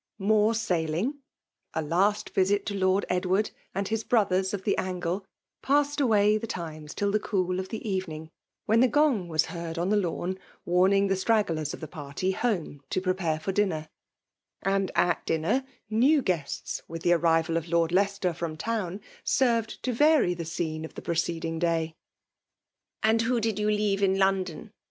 More 0.17 0.55
sailing, 0.55 1.19
a 1.75 1.83
last 1.83 2.31
visit 2.31 2.65
to 2.65 2.73
Lord 2.73 3.05
Edward, 3.07 3.51
and 3.75 3.87
his 3.87 4.03
brothers 4.03 4.51
of 4.51 4.63
the 4.63 4.75
angle, 4.79 5.23
passed 5.61 6.01
away 6.01 6.39
the 6.39 6.47
time 6.47 6.87
till 6.87 7.11
the 7.11 7.19
cool 7.19 7.59
of 7.59 7.69
the 7.69 7.87
evening; 7.87 8.31
when 8.65 8.79
the 8.79 8.87
gong 8.87 9.27
was 9.27 9.45
heard 9.45 9.77
on 9.77 9.89
the 9.89 9.95
lawn, 9.97 10.39
warning 10.65 11.05
the 11.05 11.15
stragglers 11.15 11.71
of 11.75 11.81
the 11.81 11.87
party 11.87 12.31
home 12.31 12.81
to 12.89 12.99
prepare 12.99 13.39
for 13.39 13.51
dinner;— 13.51 13.89
and 14.63 14.89
at 14.95 15.23
dinner 15.27 15.63
new 15.87 16.23
guests, 16.23 16.81
with 16.87 17.03
the 17.03 17.13
arrival 17.13 17.55
of 17.55 17.69
Lord 17.69 17.91
Leicester 17.91 18.33
from 18.33 18.57
town, 18.57 19.01
served 19.23 19.83
to 19.83 19.93
vary 19.93 20.33
the 20.33 20.45
scene 20.45 20.83
of 20.83 20.95
the 20.95 21.03
preceding 21.03 21.59
day." 21.59 21.93
And 23.03 23.21
who 23.21 23.39
did 23.39 23.59
you 23.59 23.67
leave 23.69 24.01
in 24.01 24.17
London 24.17 24.71